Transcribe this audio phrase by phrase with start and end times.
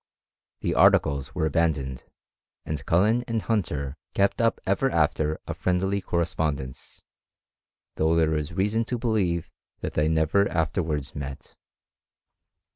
[0.63, 2.05] Hie ardcies voe aban doned,
[2.65, 7.03] and Cullen and Himter kept up ever after a Iriendly oorrespcMidence;
[7.97, 9.51] though thete is reason to believe
[9.81, 11.55] that thev nerer afterwards met.